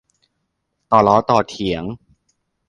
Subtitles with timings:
[0.91, 1.83] ต่อล้อต่อเถียง